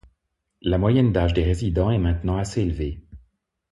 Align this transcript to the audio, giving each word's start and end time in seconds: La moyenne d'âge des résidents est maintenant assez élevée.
La 0.63 0.79
moyenne 0.79 1.11
d'âge 1.11 1.35
des 1.35 1.43
résidents 1.43 1.91
est 1.91 1.99
maintenant 1.99 2.37
assez 2.37 2.61
élevée. 2.63 3.03